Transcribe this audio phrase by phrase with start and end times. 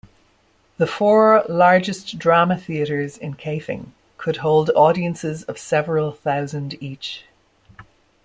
[0.79, 7.25] The four largest drama theatres in Kaifeng could hold audiences of several thousand each.